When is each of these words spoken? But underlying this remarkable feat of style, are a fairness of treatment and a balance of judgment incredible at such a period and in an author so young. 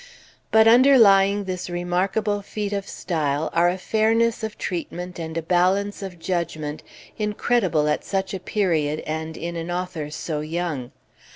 But 0.49 0.67
underlying 0.67 1.43
this 1.43 1.69
remarkable 1.69 2.41
feat 2.41 2.73
of 2.73 2.87
style, 2.87 3.51
are 3.53 3.69
a 3.69 3.77
fairness 3.77 4.43
of 4.43 4.57
treatment 4.57 5.19
and 5.19 5.37
a 5.37 5.43
balance 5.43 6.01
of 6.01 6.17
judgment 6.17 6.81
incredible 7.19 7.87
at 7.87 8.03
such 8.03 8.33
a 8.33 8.39
period 8.39 9.01
and 9.01 9.37
in 9.37 9.55
an 9.55 9.69
author 9.69 10.09
so 10.09 10.39
young. 10.39 10.89